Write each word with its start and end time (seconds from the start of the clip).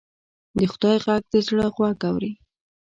د 0.57 0.59
خدای 0.71 0.97
غږ 1.05 1.23
د 1.31 1.35
زړه 1.47 1.65
غوږ 1.75 1.99
اوري 2.09 2.31